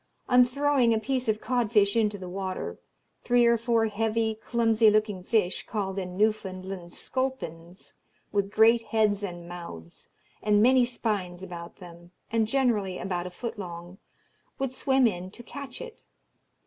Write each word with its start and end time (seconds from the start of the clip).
On 0.27 0.45
throwing 0.45 0.95
a 0.95 0.99
piece 0.99 1.27
of 1.27 1.39
codfish 1.39 1.95
into 1.95 2.17
the 2.17 2.27
water, 2.27 2.79
three 3.23 3.45
or 3.45 3.55
four 3.55 3.85
heavy, 3.85 4.33
clumsy 4.43 4.89
looking 4.89 5.21
fish, 5.23 5.63
called 5.67 5.99
in 5.99 6.17
Newfoundland 6.17 6.91
sculpins, 6.91 7.93
with 8.31 8.49
great 8.49 8.81
heads 8.87 9.21
and 9.21 9.47
mouths, 9.47 10.09
and 10.41 10.59
many 10.59 10.85
spines 10.85 11.43
about 11.43 11.75
them, 11.75 12.09
and 12.31 12.47
generally 12.47 12.97
about 12.97 13.27
a 13.27 13.29
foot 13.29 13.59
long, 13.59 13.99
would 14.57 14.73
swim 14.73 15.05
in 15.05 15.29
to 15.29 15.43
catch 15.43 15.79
it. 15.79 16.01